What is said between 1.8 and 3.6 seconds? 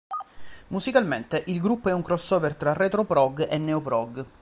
è un cross-over tra retro-prog e